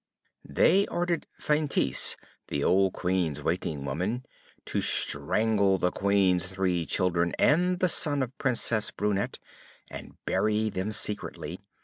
[0.49, 2.15] They ordered Feintise,
[2.47, 4.25] the old Queen's waiting woman,
[4.65, 9.37] to strangle the Queen's three children and the son of Princess Brunette,
[9.91, 11.59] and bury them secretly.